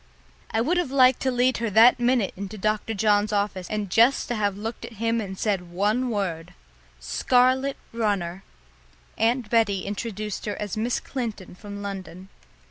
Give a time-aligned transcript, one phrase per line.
[0.49, 2.95] I would have liked to lead her that minute into Dr.
[2.95, 6.55] John's office and just to have looked at him and said one word
[6.99, 8.43] "Scarlet runner!"
[9.19, 12.29] Aunt Betty introduced her as Miss Clinton from London.